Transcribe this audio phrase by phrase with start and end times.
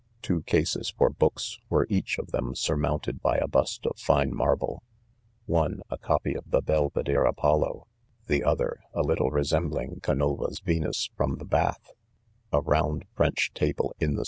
[0.19, 4.33] ■ Two cases for hooks were each of them surmounted by a Jrast of fine
[4.33, 4.81] marble,
[5.45, 7.85] one; a copy of the Beividere Apollo,
[8.25, 11.91] the other a little resembling Camera's Yenus from the bath,''
[12.51, 14.19] A, lound^'Erench tables in 'the